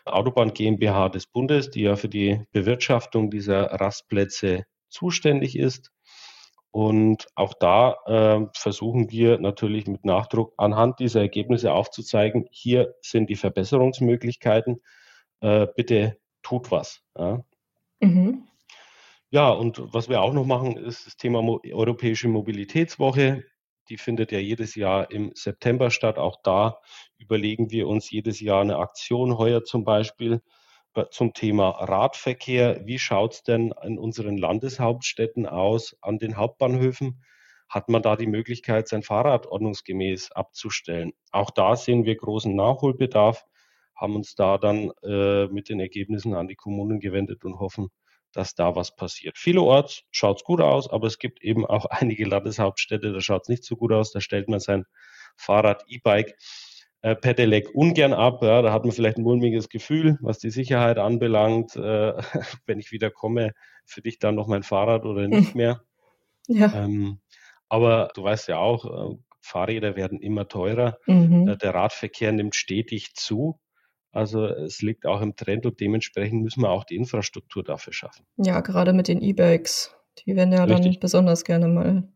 Autobahn 0.04 0.52
GmbH 0.52 1.08
des 1.08 1.26
Bundes, 1.26 1.70
die 1.70 1.82
ja 1.82 1.96
für 1.96 2.10
die 2.10 2.42
Bewirtschaftung 2.52 3.30
dieser 3.30 3.64
Rastplätze 3.64 4.66
zuständig 4.88 5.58
ist. 5.58 5.90
Und 6.76 7.28
auch 7.36 7.54
da 7.54 7.96
äh, 8.04 8.46
versuchen 8.52 9.10
wir 9.10 9.38
natürlich 9.38 9.86
mit 9.86 10.04
Nachdruck 10.04 10.52
anhand 10.58 10.98
dieser 10.98 11.20
Ergebnisse 11.22 11.72
aufzuzeigen, 11.72 12.48
hier 12.50 12.94
sind 13.00 13.30
die 13.30 13.36
Verbesserungsmöglichkeiten. 13.36 14.82
Äh, 15.40 15.68
bitte 15.74 16.18
tut 16.42 16.70
was. 16.70 17.00
Ja. 17.16 17.42
Mhm. 18.00 18.46
Ja, 19.30 19.48
und 19.52 19.80
was 19.94 20.10
wir 20.10 20.20
auch 20.20 20.34
noch 20.34 20.44
machen, 20.44 20.76
ist 20.76 21.06
das 21.06 21.16
Thema 21.16 21.40
Mo 21.40 21.62
Europäische 21.64 22.28
Mobilitätswoche. 22.28 23.44
Die 23.88 23.96
findet 23.96 24.30
ja 24.30 24.38
jedes 24.38 24.74
Jahr 24.74 25.10
im 25.10 25.32
September 25.34 25.90
statt. 25.90 26.18
Auch 26.18 26.42
da 26.42 26.76
überlegen 27.16 27.70
wir 27.70 27.88
uns 27.88 28.10
jedes 28.10 28.38
Jahr 28.38 28.60
eine 28.60 28.76
Aktion. 28.76 29.38
Heuer 29.38 29.64
zum 29.64 29.84
Beispiel 29.84 30.42
zum 31.10 31.32
Thema 31.32 31.70
Radverkehr. 31.70 32.86
Wie 32.86 32.98
schaut 32.98 33.34
es 33.34 33.42
denn 33.42 33.72
in 33.82 33.98
unseren 33.98 34.36
Landeshauptstädten 34.36 35.46
aus 35.46 35.96
an 36.00 36.18
den 36.18 36.36
Hauptbahnhöfen? 36.36 37.22
Hat 37.68 37.88
man 37.88 38.02
da 38.02 38.16
die 38.16 38.26
Möglichkeit, 38.26 38.88
sein 38.88 39.02
Fahrrad 39.02 39.46
ordnungsgemäß 39.46 40.32
abzustellen? 40.32 41.12
Auch 41.32 41.50
da 41.50 41.76
sehen 41.76 42.04
wir 42.04 42.16
großen 42.16 42.54
Nachholbedarf, 42.54 43.44
haben 43.94 44.14
uns 44.14 44.34
da 44.34 44.58
dann 44.58 44.92
äh, 45.02 45.46
mit 45.46 45.68
den 45.68 45.80
Ergebnissen 45.80 46.34
an 46.34 46.48
die 46.48 46.54
Kommunen 46.54 47.00
gewendet 47.00 47.44
und 47.44 47.58
hoffen, 47.58 47.88
dass 48.32 48.54
da 48.54 48.76
was 48.76 48.94
passiert. 48.94 49.38
Vielerorts 49.38 50.02
schaut 50.10 50.38
es 50.38 50.44
gut 50.44 50.60
aus, 50.60 50.88
aber 50.88 51.06
es 51.06 51.18
gibt 51.18 51.42
eben 51.42 51.66
auch 51.66 51.86
einige 51.90 52.26
Landeshauptstädte, 52.26 53.12
da 53.12 53.20
schaut 53.20 53.42
es 53.42 53.48
nicht 53.48 53.64
so 53.64 53.76
gut 53.76 53.92
aus. 53.92 54.12
Da 54.12 54.20
stellt 54.20 54.48
man 54.48 54.60
sein 54.60 54.84
Fahrrad, 55.36 55.84
E-Bike 55.88 56.36
äh, 57.06 57.14
Pedelec 57.14 57.72
ungern 57.72 58.12
ab. 58.12 58.42
Ja, 58.42 58.62
da 58.62 58.72
hat 58.72 58.84
man 58.84 58.90
vielleicht 58.90 59.16
ein 59.16 59.22
mulmiges 59.22 59.68
Gefühl, 59.68 60.18
was 60.20 60.40
die 60.40 60.50
Sicherheit 60.50 60.98
anbelangt. 60.98 61.76
Äh, 61.76 62.14
wenn 62.66 62.80
ich 62.80 62.90
wieder 62.90 63.10
komme, 63.10 63.52
für 63.84 64.02
dich 64.02 64.18
dann 64.18 64.34
noch 64.34 64.48
mein 64.48 64.64
Fahrrad 64.64 65.04
oder 65.04 65.28
nicht 65.28 65.54
mehr. 65.54 65.82
Ja. 66.48 66.72
Ähm, 66.74 67.20
aber 67.68 68.10
du 68.14 68.24
weißt 68.24 68.48
ja 68.48 68.58
auch, 68.58 68.84
äh, 68.84 69.16
Fahrräder 69.40 69.94
werden 69.94 70.20
immer 70.20 70.48
teurer. 70.48 70.98
Mhm. 71.06 71.46
Äh, 71.46 71.56
der 71.56 71.74
Radverkehr 71.74 72.32
nimmt 72.32 72.56
stetig 72.56 73.14
zu. 73.14 73.60
Also 74.10 74.46
es 74.46 74.82
liegt 74.82 75.06
auch 75.06 75.20
im 75.20 75.36
Trend 75.36 75.64
und 75.64 75.78
dementsprechend 75.78 76.42
müssen 76.42 76.62
wir 76.62 76.70
auch 76.70 76.82
die 76.82 76.96
Infrastruktur 76.96 77.62
dafür 77.62 77.92
schaffen. 77.92 78.26
Ja, 78.36 78.60
gerade 78.62 78.92
mit 78.92 79.06
den 79.06 79.22
E-Bikes. 79.22 79.94
Die 80.26 80.34
werden 80.34 80.52
ja 80.52 80.64
Richtig. 80.64 80.94
dann 80.94 81.00
besonders 81.00 81.44
gerne 81.44 81.68
mal 81.68 82.08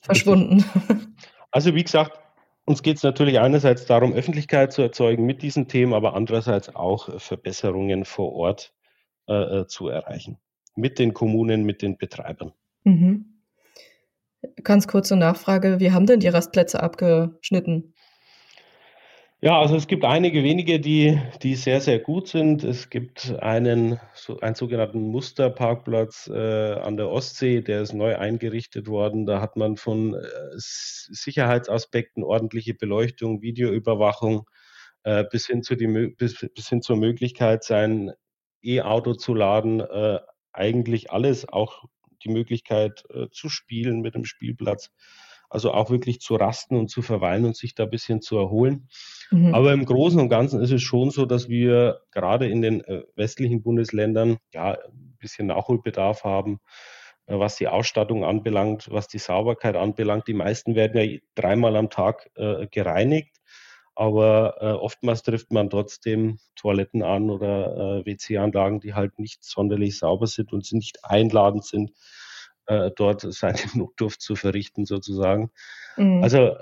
verschwunden. 0.00 0.62
Richtig. 0.74 1.08
Also 1.52 1.74
wie 1.74 1.84
gesagt, 1.84 2.18
uns 2.66 2.82
geht 2.82 2.98
es 2.98 3.02
natürlich 3.02 3.38
einerseits 3.38 3.86
darum, 3.86 4.12
Öffentlichkeit 4.12 4.72
zu 4.72 4.82
erzeugen 4.82 5.24
mit 5.24 5.40
diesen 5.40 5.68
Themen, 5.68 5.94
aber 5.94 6.14
andererseits 6.14 6.74
auch 6.74 7.20
Verbesserungen 7.20 8.04
vor 8.04 8.32
Ort 8.32 8.74
äh, 9.28 9.60
äh 9.60 9.66
zu 9.66 9.88
erreichen. 9.88 10.38
Mit 10.74 10.98
den 10.98 11.14
Kommunen, 11.14 11.64
mit 11.64 11.80
den 11.80 11.96
Betreibern. 11.96 12.52
Mhm. 12.84 13.40
Ganz 14.62 14.86
kurze 14.86 15.16
Nachfrage, 15.16 15.80
wie 15.80 15.92
haben 15.92 16.06
denn 16.06 16.20
die 16.20 16.28
Rastplätze 16.28 16.82
abgeschnitten? 16.82 17.94
Ja, 19.46 19.60
also 19.60 19.76
es 19.76 19.86
gibt 19.86 20.04
einige 20.04 20.42
wenige, 20.42 20.80
die, 20.80 21.20
die 21.40 21.54
sehr, 21.54 21.80
sehr 21.80 22.00
gut 22.00 22.26
sind. 22.26 22.64
Es 22.64 22.90
gibt 22.90 23.32
einen, 23.38 24.00
so, 24.12 24.40
einen 24.40 24.56
sogenannten 24.56 24.98
Musterparkplatz 24.98 26.26
äh, 26.26 26.72
an 26.72 26.96
der 26.96 27.08
Ostsee, 27.08 27.60
der 27.60 27.82
ist 27.82 27.92
neu 27.92 28.16
eingerichtet 28.16 28.88
worden. 28.88 29.24
Da 29.24 29.40
hat 29.40 29.54
man 29.54 29.76
von 29.76 30.14
äh, 30.14 30.18
Sicherheitsaspekten 30.56 32.24
ordentliche 32.24 32.74
Beleuchtung, 32.74 33.40
Videoüberwachung 33.40 34.50
äh, 35.04 35.22
bis, 35.30 35.46
hin 35.46 35.62
zu 35.62 35.76
die, 35.76 35.86
bis, 36.08 36.44
bis 36.52 36.68
hin 36.68 36.82
zur 36.82 36.96
Möglichkeit, 36.96 37.62
sein 37.62 38.10
E-Auto 38.62 39.14
zu 39.14 39.32
laden, 39.32 39.78
äh, 39.78 40.18
eigentlich 40.52 41.12
alles, 41.12 41.48
auch 41.48 41.84
die 42.24 42.30
Möglichkeit 42.30 43.04
äh, 43.10 43.28
zu 43.30 43.48
spielen 43.48 44.00
mit 44.00 44.16
dem 44.16 44.24
Spielplatz. 44.24 44.90
Also 45.48 45.72
auch 45.72 45.90
wirklich 45.90 46.20
zu 46.20 46.34
rasten 46.34 46.76
und 46.76 46.88
zu 46.88 47.02
verweilen 47.02 47.44
und 47.44 47.56
sich 47.56 47.74
da 47.74 47.84
ein 47.84 47.90
bisschen 47.90 48.20
zu 48.20 48.36
erholen. 48.36 48.88
Mhm. 49.30 49.54
Aber 49.54 49.72
im 49.72 49.84
Großen 49.84 50.20
und 50.20 50.28
Ganzen 50.28 50.60
ist 50.60 50.72
es 50.72 50.82
schon 50.82 51.10
so, 51.10 51.26
dass 51.26 51.48
wir 51.48 52.00
gerade 52.10 52.48
in 52.48 52.62
den 52.62 52.82
äh, 52.82 53.02
westlichen 53.14 53.62
Bundesländern 53.62 54.38
ja 54.52 54.72
ein 54.72 55.16
bisschen 55.18 55.46
Nachholbedarf 55.46 56.24
haben, 56.24 56.60
äh, 57.26 57.38
was 57.38 57.56
die 57.56 57.68
Ausstattung 57.68 58.24
anbelangt, 58.24 58.88
was 58.90 59.08
die 59.08 59.18
Sauberkeit 59.18 59.76
anbelangt. 59.76 60.28
Die 60.28 60.34
meisten 60.34 60.74
werden 60.74 61.00
ja 61.00 61.18
dreimal 61.34 61.76
am 61.76 61.90
Tag 61.90 62.30
äh, 62.36 62.66
gereinigt. 62.68 63.36
Aber 63.98 64.56
äh, 64.60 64.72
oftmals 64.72 65.22
trifft 65.22 65.52
man 65.52 65.70
trotzdem 65.70 66.38
Toiletten 66.54 67.02
an 67.02 67.30
oder 67.30 68.02
äh, 68.04 68.06
WC-Anlagen, 68.06 68.80
die 68.80 68.92
halt 68.92 69.18
nicht 69.18 69.42
sonderlich 69.42 69.98
sauber 69.98 70.26
sind 70.26 70.52
und 70.52 70.70
nicht 70.72 71.02
einladend 71.02 71.64
sind 71.64 71.92
äh, 72.66 72.90
dort 72.94 73.20
seine 73.20 73.58
Notdurft 73.74 74.20
zu 74.20 74.36
verrichten 74.36 74.86
sozusagen. 74.86 75.50
Mhm. 75.96 76.22
Also 76.22 76.54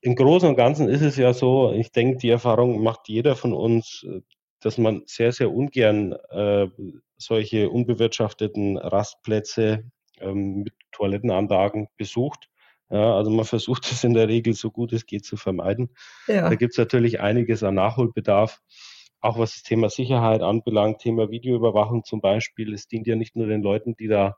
im 0.00 0.16
Großen 0.16 0.48
und 0.48 0.56
Ganzen 0.56 0.88
ist 0.88 1.02
es 1.02 1.16
ja 1.16 1.32
so, 1.32 1.72
ich 1.72 1.92
denke, 1.92 2.18
die 2.18 2.30
Erfahrung 2.30 2.82
macht 2.82 3.08
jeder 3.08 3.36
von 3.36 3.52
uns, 3.52 4.04
äh, 4.08 4.20
dass 4.60 4.78
man 4.78 5.02
sehr, 5.06 5.32
sehr 5.32 5.50
ungern 5.50 6.12
äh, 6.30 6.68
solche 7.16 7.70
unbewirtschafteten 7.70 8.76
Rastplätze 8.78 9.84
ähm, 10.20 10.62
mit 10.64 10.74
Toilettenanlagen 10.92 11.88
besucht. 11.96 12.48
Ja, 12.90 13.14
also 13.16 13.30
man 13.30 13.44
versucht 13.46 13.90
es 13.90 14.04
in 14.04 14.14
der 14.14 14.28
Regel 14.28 14.54
so 14.54 14.70
gut 14.70 14.92
es 14.92 15.06
geht 15.06 15.24
zu 15.24 15.36
vermeiden. 15.36 15.90
Ja. 16.26 16.48
Da 16.48 16.54
gibt 16.54 16.72
es 16.72 16.78
natürlich 16.78 17.20
einiges 17.20 17.62
an 17.62 17.74
Nachholbedarf, 17.74 18.60
auch 19.20 19.38
was 19.38 19.52
das 19.52 19.62
Thema 19.62 19.90
Sicherheit 19.90 20.42
anbelangt, 20.42 21.00
Thema 21.00 21.30
Videoüberwachung 21.30 22.04
zum 22.04 22.20
Beispiel. 22.20 22.72
Es 22.72 22.88
dient 22.88 23.06
ja 23.06 23.16
nicht 23.16 23.36
nur 23.36 23.46
den 23.46 23.62
Leuten, 23.62 23.96
die 23.96 24.08
da 24.08 24.36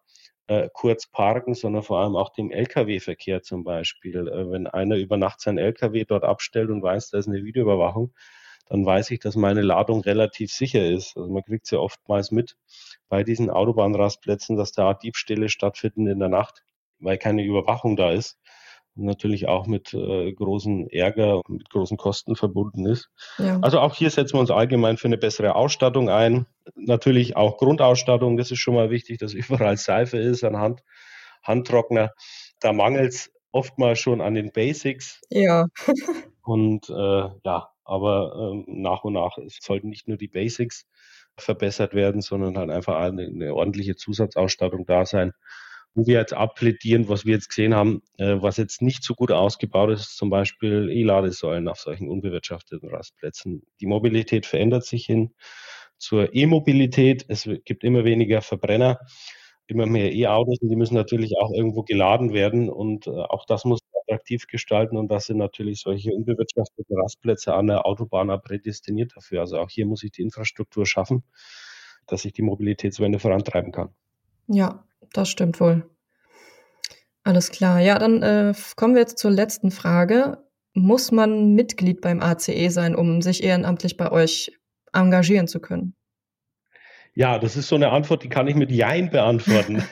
äh, 0.53 0.69
kurz 0.73 1.07
parken, 1.07 1.55
sondern 1.55 1.83
vor 1.83 2.01
allem 2.01 2.17
auch 2.17 2.31
dem 2.31 2.51
Lkw-Verkehr 2.51 3.43
zum 3.43 3.65
Beispiel. 3.65 4.29
Äh, 4.29 4.51
wenn 4.51 4.67
einer 4.67 4.97
über 4.97 5.17
Nacht 5.17 5.41
sein 5.41 5.59
Lkw 5.59 6.05
dort 6.05 6.25
abstellt 6.25 6.71
und 6.71 6.83
weiß, 6.83 7.11
da 7.11 7.19
ist 7.19 7.29
eine 7.29 7.45
Videoüberwachung, 7.45 8.13
dann 8.69 8.87
weiß 8.87 9.11
ich, 9.11 9.21
dass 9.21 9.37
meine 9.37 9.63
Ladung 9.63 10.01
relativ 10.01 10.53
sicher 10.53 10.87
ist. 10.89 11.17
Also 11.17 11.31
man 11.33 11.43
kriegt 11.43 11.65
es 11.65 11.71
ja 11.71 11.79
oftmals 11.79 12.31
mit 12.31 12.57
bei 13.09 13.23
diesen 13.25 13.51
Autobahnrastplätzen, 13.51 14.57
dass 14.57 14.73
da 14.73 14.95
Diebstähle 14.95 15.49
stattfinden 15.49 16.07
in 16.07 16.19
der 16.19 16.29
Nacht, 16.29 16.65
weil 16.99 17.19
keine 17.19 17.45
Überwachung 17.45 17.97
da 17.97 18.13
ist 18.13 18.39
natürlich 18.95 19.49
auch 19.49 19.67
mit 19.67 19.95
äh, 19.95 20.33
großen 20.33 20.89
Ärger 20.89 21.37
und 21.37 21.59
mit 21.59 21.71
großen 21.71 21.97
Kosten 21.97 22.37
verbunden 22.37 22.87
ist. 22.87 23.09
Ja. 23.39 23.59
Also 23.61 23.81
auch 23.81 23.95
hier 23.95 24.11
setzen 24.11 24.35
wir 24.35 24.41
uns 24.41 24.51
allgemein 24.51 24.97
für 24.97 25.09
eine 25.09 25.19
bessere 25.19 25.55
Ausstattung 25.55 26.11
ein. 26.11 26.47
Natürlich 26.75 27.37
auch 27.37 27.59
Grundausstattung, 27.59 28.37
das 28.37 28.51
ist 28.51 28.59
schon 28.59 28.75
mal 28.75 28.91
wichtig, 28.91 29.19
dass 29.19 29.35
überall 29.35 29.77
Seife 29.77 30.19
ist, 30.19 30.45
an 30.45 30.59
Hand, 30.59 30.83
Handtrockner. 31.43 32.13
Da 32.61 32.73
mangelt 32.73 33.13
es 33.13 33.31
oftmals 33.51 33.99
schon 33.99 34.21
an 34.21 34.35
den 34.35 34.53
Basics. 34.53 35.21
Ja. 35.31 35.67
und 36.43 36.89
äh, 36.89 37.29
ja, 37.45 37.69
aber 37.85 38.55
äh, 38.55 38.65
nach 38.67 39.05
und 39.05 39.15
nach 39.15 39.39
sollten 39.61 39.89
nicht 39.89 40.09
nur 40.09 40.17
die 40.17 40.29
Basics 40.29 40.87
verbessert 41.39 41.95
werden, 41.95 42.21
sondern 42.21 42.59
halt 42.59 42.71
einfach 42.71 42.97
eine, 42.97 43.25
eine 43.25 43.55
ordentliche 43.55 43.97
Zusatzausstattung 43.97 44.85
da 44.87 45.07
sein 45.07 45.33
wo 45.95 46.07
wir 46.07 46.19
jetzt 46.19 46.33
abplädieren, 46.33 47.09
was 47.09 47.27
wir 47.27 47.35
jetzt 47.35 47.49
gesehen 47.49 47.75
haben, 47.75 48.03
äh, 48.19 48.37
was 48.41 48.57
jetzt 48.57 48.83
nicht 48.83 49.05
so 49.05 49.15
gut 49.15 49.31
ausgebaut 49.31 49.91
ist, 49.91 50.17
zum 50.17 50.31
Beispiel 50.31 50.89
E-Ladesäulen 50.91 51.69
auf 51.69 51.81
solchen 51.81 52.09
unbewirtschafteten 52.09 52.89
Rastplätzen. 52.89 53.63
Die 53.81 53.87
Mobilität 53.87 54.47
verändert 54.47 54.85
sich 54.85 55.05
hin 55.05 55.35
zur 55.99 56.35
E-Mobilität. 56.35 57.25
Es 57.29 57.49
gibt 57.65 57.85
immer 57.85 58.05
weniger 58.05 58.41
Verbrenner, 58.41 59.01
immer 59.67 59.87
mehr 59.87 60.13
E-Autos 60.13 60.59
und 60.61 60.71
die 60.71 60.77
müssen 60.77 60.95
natürlich 60.95 61.35
auch 61.39 61.53
irgendwo 61.53 61.83
geladen 61.83 62.33
werden 62.33 62.71
und 62.71 63.07
äh, 63.07 63.11
auch 63.11 63.45
das 63.47 63.65
muss 63.65 63.81
attraktiv 64.13 64.47
gestalten 64.47 64.97
und 64.97 65.09
das 65.09 65.27
sind 65.27 65.39
natürlich 65.39 65.81
solche 65.81 66.13
unbewirtschafteten 66.13 66.97
Rastplätze 66.99 67.55
an 67.55 67.69
der 67.69 67.87
Autobahn 67.87 68.29
prädestiniert 68.43 69.13
dafür. 69.15 69.41
Also 69.41 69.59
auch 69.59 69.71
hier 69.71 69.87
muss 69.87 70.03
ich 70.03 70.11
die 70.13 70.23
Infrastruktur 70.23 70.87
schaffen, 70.87 71.23
dass 72.07 72.25
ich 72.25 72.33
die 72.33 72.43
Mobilitätswende 72.43 73.19
vorantreiben 73.19 73.73
kann. 73.73 73.91
Ja, 74.49 74.85
das 75.12 75.28
stimmt 75.28 75.61
wohl. 75.61 75.88
Alles 77.25 77.50
klar. 77.50 77.81
Ja, 77.81 77.99
dann 77.99 78.23
äh, 78.23 78.54
kommen 78.76 78.95
wir 78.95 79.02
jetzt 79.02 79.19
zur 79.19 79.31
letzten 79.31 79.71
Frage. 79.71 80.38
Muss 80.75 81.12
man 81.12 81.54
Mitglied 81.54 82.00
beim 82.00 82.21
ACE 82.21 82.71
sein, 82.71 82.97
um 82.97 83.23
sich 83.23 83.45
ehrenamtlich 83.45 83.97
bei 83.97 84.11
euch 84.11 84.52
engagieren 84.92 85.47
zu 85.47 85.61
können? 85.61 85.95
Ja, 87.14 87.38
das 87.38 87.57
ist 87.57 87.69
so 87.69 87.75
eine 87.76 87.90
Antwort, 87.90 88.23
die 88.23 88.31
kann 88.31 88.49
ich 88.49 88.54
mit 88.54 88.71
Jein 88.71 89.11
beantworten. 89.11 89.85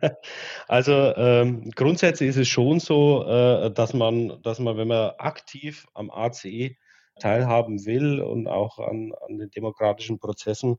also 0.68 1.14
ähm, 1.14 1.70
grundsätzlich 1.74 2.30
ist 2.30 2.38
es 2.38 2.48
schon 2.48 2.80
so, 2.80 3.22
äh, 3.26 3.70
dass 3.70 3.92
man, 3.92 4.40
dass 4.42 4.60
man, 4.60 4.78
wenn 4.78 4.88
man 4.88 5.10
aktiv 5.18 5.86
am 5.92 6.10
ACE 6.10 6.76
teilhaben 7.20 7.84
will 7.84 8.20
und 8.20 8.48
auch 8.48 8.78
an, 8.78 9.12
an 9.28 9.38
den 9.38 9.50
demokratischen 9.50 10.18
Prozessen, 10.18 10.78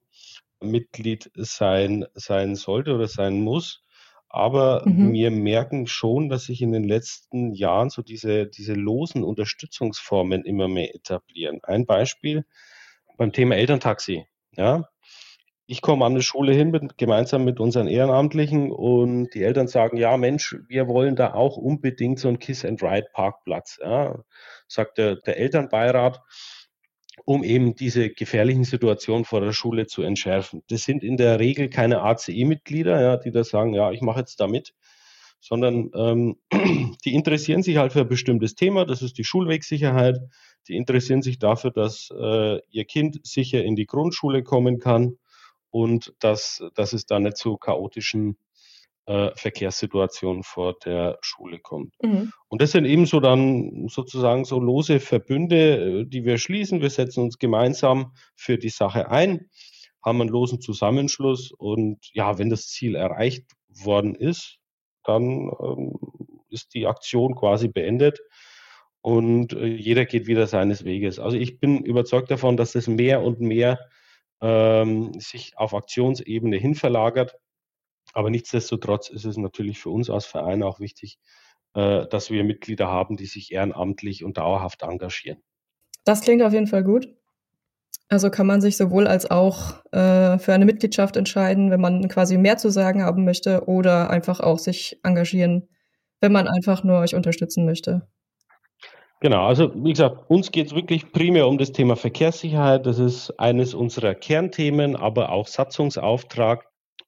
Mitglied 0.66 1.32
sein, 1.36 2.06
sein 2.14 2.56
sollte 2.56 2.94
oder 2.94 3.08
sein 3.08 3.42
muss. 3.42 3.84
Aber 4.28 4.84
mhm. 4.86 5.14
wir 5.14 5.32
merken 5.32 5.88
schon, 5.88 6.28
dass 6.28 6.46
sich 6.46 6.62
in 6.62 6.74
den 6.74 6.84
letzten 6.84 7.54
Jahren 7.54 7.90
so 7.90 8.02
diese, 8.02 8.48
diese 8.48 8.74
losen 8.74 9.24
Unterstützungsformen 9.24 10.44
immer 10.44 10.68
mehr 10.68 10.94
etablieren. 10.94 11.60
Ein 11.64 11.86
Beispiel 11.86 12.46
beim 13.18 13.32
Thema 13.32 13.56
Elterntaxi. 13.56 14.26
Ja, 14.58 14.90
ich 15.68 15.82
komme 15.82 16.06
an 16.06 16.14
eine 16.14 16.22
Schule 16.22 16.54
hin 16.54 16.70
mit, 16.70 16.98
gemeinsam 16.98 17.44
mit 17.44 17.60
unseren 17.60 17.88
Ehrenamtlichen 17.88 18.72
und 18.72 19.34
die 19.34 19.44
Eltern 19.44 19.68
sagen, 19.68 19.98
ja 19.98 20.16
Mensch, 20.16 20.56
wir 20.68 20.88
wollen 20.88 21.16
da 21.16 21.34
auch 21.34 21.58
unbedingt 21.58 22.20
so 22.20 22.28
einen 22.28 22.40
Kiss-and-Ride-Parkplatz. 22.40 23.80
Ja, 23.82 24.20
sagt 24.68 24.98
der, 24.98 25.16
der 25.16 25.38
Elternbeirat. 25.38 26.22
Um 27.26 27.44
eben 27.44 27.76
diese 27.76 28.10
gefährlichen 28.10 28.64
Situationen 28.64 29.26
vor 29.26 29.42
der 29.42 29.52
Schule 29.52 29.88
zu 29.88 30.04
entschärfen. 30.04 30.64
Das 30.70 30.84
sind 30.84 31.04
in 31.04 31.18
der 31.18 31.40
Regel 31.40 31.70
keine 31.70 32.02
ACE-Mitglieder, 32.02 33.02
ja, 33.02 33.18
die 33.18 33.32
da 33.32 33.44
sagen, 33.44 33.74
ja, 33.74 33.92
ich 33.92 34.02
mache 34.02 34.20
jetzt 34.20 34.40
da 34.40 34.48
mit, 34.48 34.74
sondern 35.40 35.90
ähm, 35.96 36.38
die 37.06 37.16
interessieren 37.16 37.64
sich 37.64 37.78
halt 37.78 37.94
für 37.94 38.02
ein 38.02 38.08
bestimmtes 38.08 38.54
Thema, 38.54 38.86
das 38.86 39.02
ist 39.02 39.18
die 39.18 39.24
Schulwegsicherheit. 39.24 40.18
Die 40.68 40.76
interessieren 40.76 41.22
sich 41.22 41.38
dafür, 41.38 41.72
dass 41.72 42.10
äh, 42.12 42.60
ihr 42.70 42.86
Kind 42.86 43.20
sicher 43.26 43.64
in 43.64 43.76
die 43.76 43.86
Grundschule 43.86 44.42
kommen 44.44 44.80
kann 44.80 45.18
und 45.70 46.14
dass, 46.20 46.64
dass 46.74 46.94
es 46.94 47.06
da 47.06 47.20
nicht 47.20 47.38
zu 47.38 47.58
chaotischen 47.58 48.38
äh, 49.08 49.32
Verkehrssituation 49.36 50.44
vor 50.44 50.76
der 50.84 51.18
Schule 51.22 51.60
kommt. 51.60 51.94
Mhm. 52.02 52.32
Und 52.48 52.62
das 52.62 52.72
sind 52.72 52.86
eben 52.86 53.06
so 53.06 53.20
dann 53.20 53.88
sozusagen 53.88 54.46
so 54.46 54.60
lose 54.60 55.00
Verbünde, 55.00 56.02
äh, 56.02 56.06
die 56.06 56.26
wir 56.26 56.38
schließen. 56.38 56.82
Wir 56.82 56.90
setzen 56.90 57.24
uns 57.24 57.38
gemeinsam 57.38 58.14
für 58.36 58.58
die 58.58 58.70
Sache 58.70 59.10
ein, 59.10 59.50
haben 60.04 60.22
einen 60.22 60.30
losen 60.30 60.62
Zusammenschluss 60.62 61.52
und 61.52 62.00
ja, 62.14 62.38
wenn 62.38 62.50
das 62.50 62.68
Ziel 62.68 62.96
erreicht 62.96 63.46
worden 63.70 64.16
ist, 64.16 64.58
dann 65.04 65.52
ähm, 65.60 65.94
ist 66.50 66.74
die 66.74 66.88
Aktion 66.88 67.36
quasi 67.36 67.68
beendet 67.68 68.22
und 69.02 69.54
äh, 69.54 69.68
jeder 69.68 70.06
geht 70.06 70.26
wieder 70.26 70.48
seines 70.48 70.84
Weges. 70.84 71.20
Also 71.20 71.38
ich 71.38 71.60
bin 71.60 71.84
überzeugt 71.84 72.32
davon, 72.32 72.58
dass 72.58 72.72
das 72.72 72.88
mehr 72.88 73.22
und 73.22 73.40
mehr 73.40 73.80
ähm, 74.42 75.20
sich 75.20 75.58
auf 75.58 75.74
Aktionsebene 75.76 76.58
hin 76.58 76.74
verlagert 76.74 77.36
aber 78.16 78.30
nichtsdestotrotz 78.30 79.10
ist 79.10 79.26
es 79.26 79.38
natürlich 79.38 79.78
für 79.78 79.92
uns 79.92 80.10
als 80.10 80.26
Verein 80.26 80.64
auch 80.64 80.80
wichtig, 80.80 81.20
äh, 81.76 82.08
dass 82.08 82.32
wir 82.32 82.44
Mitglieder 82.44 82.88
haben, 82.88 83.18
die 83.18 83.26
sich 83.26 83.52
ehrenamtlich 83.52 84.24
und 84.24 84.38
dauerhaft 84.38 84.82
engagieren. 84.82 85.44
Das 86.06 86.22
klingt 86.22 86.42
auf 86.42 86.54
jeden 86.54 86.68
Fall 86.68 86.84
gut. 86.84 87.10
Also 88.08 88.30
kann 88.30 88.48
man 88.48 88.62
sich 88.62 88.78
sowohl 88.78 89.08
als 89.08 89.30
auch 89.30 89.84
äh, 89.92 90.38
für 90.38 90.54
eine 90.54 90.66
Mitgliedschaft 90.66 91.18
entscheiden, 91.18 91.72
wenn 91.72 91.82
man 91.82 92.08
quasi 92.08 92.38
mehr 92.38 92.58
zu 92.58 92.70
sagen 92.70 93.04
haben 93.04 93.26
möchte, 93.26 93.68
oder 93.68 94.10
einfach 94.10 94.40
auch 94.40 94.60
sich 94.60 95.00
engagieren, 95.04 95.68
wenn 96.22 96.32
man 96.32 96.48
einfach 96.48 96.84
nur 96.84 97.00
euch 97.00 97.16
unterstützen 97.16 97.66
möchte. 97.66 98.08
Genau, 99.20 99.46
also 99.46 99.72
wie 99.76 99.92
gesagt, 99.92 100.30
uns 100.30 100.52
geht 100.52 100.68
es 100.68 100.76
wirklich 100.76 101.12
primär 101.12 101.48
um 101.48 101.58
das 101.58 101.72
Thema 101.72 101.96
Verkehrssicherheit. 101.96 102.86
Das 102.86 103.00
ist 103.00 103.32
eines 103.40 103.74
unserer 103.74 104.14
Kernthemen, 104.14 104.96
aber 104.96 105.32
auch 105.32 105.48
Satzungsauftrag. 105.48 106.66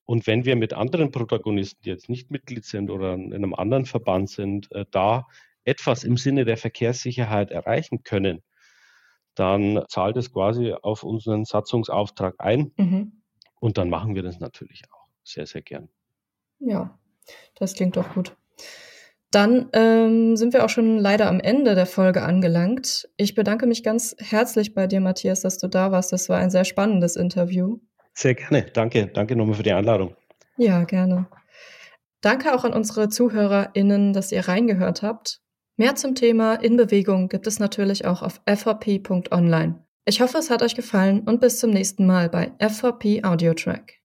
Und 0.08 0.26
wenn 0.26 0.46
wir 0.46 0.56
mit 0.56 0.74
anderen 0.74 1.12
Protagonisten, 1.12 1.84
die 1.84 1.90
jetzt 1.90 2.08
nicht 2.08 2.32
Mitglied 2.32 2.64
sind 2.64 2.90
oder 2.90 3.14
in 3.14 3.34
einem 3.34 3.54
anderen 3.54 3.86
Verband 3.86 4.30
sind, 4.30 4.72
äh, 4.72 4.86
da 4.90 5.28
etwas 5.66 6.06
im 6.06 6.16
Sinne 6.16 6.46
der 6.46 6.56
Verkehrssicherheit 6.56 7.52
erreichen 7.52 8.04
können, 8.04 8.42
dann 9.36 9.84
zahlt 9.90 10.16
es 10.16 10.32
quasi 10.32 10.74
auf 10.82 11.04
unseren 11.04 11.44
Satzungsauftrag 11.44 12.36
ein. 12.40 12.72
Mhm. 12.78 13.22
Und 13.60 13.78
dann 13.78 13.90
machen 13.90 14.16
wir 14.16 14.24
das 14.24 14.40
natürlich 14.40 14.84
auch 14.90 15.08
sehr, 15.24 15.46
sehr 15.46 15.62
gern. 15.62 15.90
Ja, 16.60 16.98
das 17.56 17.74
klingt 17.74 17.98
doch 17.98 18.14
gut. 18.14 18.36
Dann 19.30 19.70
ähm, 19.74 20.38
sind 20.38 20.54
wir 20.54 20.64
auch 20.64 20.70
schon 20.70 21.00
leider 21.00 21.28
am 21.28 21.42
Ende 21.42 21.76
der 21.76 21.86
Folge 21.86 22.24
angelangt. 22.24 23.10
Ich 23.18 23.36
bedanke 23.36 23.68
mich 23.68 23.84
ganz 23.84 24.16
herzlich 24.20 24.74
bei 24.74 24.88
dir, 24.88 25.02
Matthias, 25.02 25.42
dass 25.42 25.58
du 25.58 25.68
da 25.68 25.92
warst. 25.92 26.14
Das 26.14 26.30
war 26.30 26.38
ein 26.38 26.50
sehr 26.50 26.64
spannendes 26.64 27.18
Interview. 27.18 27.80
Sehr 28.18 28.34
gerne. 28.34 28.64
Danke. 28.74 29.06
Danke 29.14 29.36
nochmal 29.36 29.58
für 29.58 29.64
die 29.64 29.72
Einladung. 29.72 30.16
Ja, 30.58 30.84
gerne. 30.86 31.28
Danke 32.22 32.56
auch 32.56 32.64
an 32.64 32.74
unsere 32.74 33.10
ZuhörerInnen, 33.10 34.12
dass 34.12 34.32
ihr 34.32 34.48
reingehört 34.48 35.04
habt. 35.04 35.40
Mehr 35.76 35.94
zum 35.94 36.16
Thema 36.16 36.56
In 36.56 36.78
Bewegung 36.78 37.30
gibt 37.30 37.46
es 37.46 37.60
natürlich 37.60 38.06
auch 38.06 38.24
auf 38.24 38.42
fvp.online. 38.48 39.86
Ich 40.06 40.20
hoffe, 40.20 40.40
es 40.40 40.50
hat 40.50 40.64
euch 40.64 40.74
gefallen 40.74 41.20
und 41.28 41.42
bis 41.42 41.60
zum 41.60 41.70
nächsten 41.70 42.08
Mal 42.08 42.28
bei 42.28 42.54
FVP 42.60 43.24
Audio 43.24 43.54
Track. 43.54 44.00